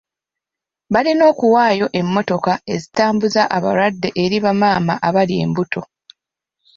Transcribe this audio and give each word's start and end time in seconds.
Balina 0.93 1.23
okuwaayo 1.31 1.85
emmotoka 1.99 2.53
ezitambuza 2.73 3.41
abalwadde 3.57 4.09
eri 4.23 4.37
bamaama 4.45 4.93
abali 5.07 5.35
embuto. 5.43 5.81